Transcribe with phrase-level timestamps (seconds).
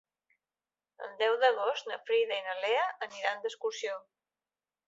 [1.07, 4.01] El deu d'agost na Frida i na Lea aniran d'excursió.